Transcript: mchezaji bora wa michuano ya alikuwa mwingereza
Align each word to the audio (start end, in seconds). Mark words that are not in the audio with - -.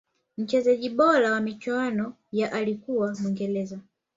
mchezaji 0.37 0.89
bora 0.89 1.31
wa 1.31 1.39
michuano 1.41 2.13
ya 2.31 2.51
alikuwa 2.51 3.15
mwingereza 3.21 3.79